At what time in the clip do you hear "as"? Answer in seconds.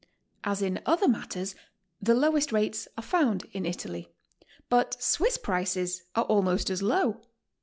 0.43-0.63, 6.71-6.81